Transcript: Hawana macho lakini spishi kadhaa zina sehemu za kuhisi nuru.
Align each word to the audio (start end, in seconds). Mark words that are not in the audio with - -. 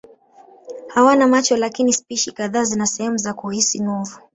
Hawana 0.87 1.27
macho 1.27 1.57
lakini 1.57 1.93
spishi 1.93 2.31
kadhaa 2.31 2.63
zina 2.63 2.85
sehemu 2.85 3.17
za 3.17 3.33
kuhisi 3.33 3.79
nuru. 3.79 4.11